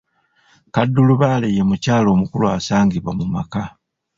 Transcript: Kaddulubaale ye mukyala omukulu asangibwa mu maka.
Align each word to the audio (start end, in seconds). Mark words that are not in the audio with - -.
Kaddulubaale 0.75 1.47
ye 1.55 1.63
mukyala 1.69 2.07
omukulu 2.15 2.45
asangibwa 2.57 3.11
mu 3.19 3.25
maka. 3.33 3.63